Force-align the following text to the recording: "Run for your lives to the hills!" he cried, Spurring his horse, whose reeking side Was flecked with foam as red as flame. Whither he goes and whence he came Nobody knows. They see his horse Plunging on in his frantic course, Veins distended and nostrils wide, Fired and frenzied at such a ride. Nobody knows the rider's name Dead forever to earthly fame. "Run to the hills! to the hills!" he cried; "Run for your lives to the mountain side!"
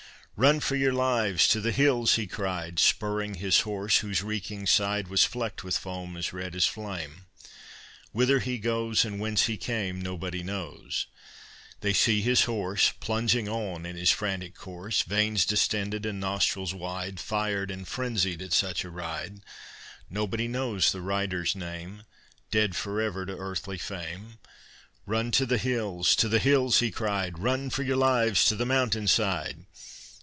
"Run 0.37 0.59
for 0.59 0.75
your 0.75 0.93
lives 0.93 1.47
to 1.49 1.61
the 1.61 1.71
hills!" 1.71 2.15
he 2.15 2.25
cried, 2.25 2.79
Spurring 2.79 3.35
his 3.35 3.59
horse, 3.59 3.99
whose 3.99 4.23
reeking 4.23 4.65
side 4.65 5.07
Was 5.07 5.23
flecked 5.23 5.63
with 5.63 5.77
foam 5.77 6.17
as 6.17 6.33
red 6.33 6.55
as 6.55 6.65
flame. 6.65 7.27
Whither 8.11 8.39
he 8.39 8.57
goes 8.57 9.05
and 9.05 9.19
whence 9.19 9.45
he 9.45 9.55
came 9.55 10.01
Nobody 10.01 10.41
knows. 10.41 11.05
They 11.81 11.93
see 11.93 12.21
his 12.23 12.45
horse 12.45 12.91
Plunging 12.99 13.47
on 13.47 13.85
in 13.85 13.95
his 13.95 14.09
frantic 14.09 14.55
course, 14.55 15.03
Veins 15.03 15.45
distended 15.45 16.07
and 16.07 16.19
nostrils 16.19 16.73
wide, 16.73 17.19
Fired 17.19 17.69
and 17.69 17.87
frenzied 17.87 18.41
at 18.41 18.51
such 18.51 18.83
a 18.83 18.89
ride. 18.89 19.41
Nobody 20.09 20.47
knows 20.47 20.91
the 20.91 21.01
rider's 21.01 21.55
name 21.55 22.01
Dead 22.49 22.75
forever 22.75 23.27
to 23.27 23.37
earthly 23.37 23.77
fame. 23.77 24.39
"Run 25.05 25.29
to 25.31 25.45
the 25.45 25.59
hills! 25.59 26.15
to 26.15 26.27
the 26.27 26.39
hills!" 26.39 26.79
he 26.79 26.89
cried; 26.89 27.37
"Run 27.37 27.69
for 27.69 27.83
your 27.83 27.97
lives 27.97 28.45
to 28.45 28.55
the 28.55 28.65
mountain 28.65 29.07
side!" 29.07 29.67